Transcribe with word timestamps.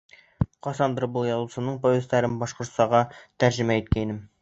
Ҡасандыр 0.67 1.05
был 1.17 1.27
яҙыусының 1.27 1.79
повестарын 1.85 2.43
башҡортсаға 2.45 3.07
тәржемә 3.25 3.83
иткәйнем. 3.85 4.23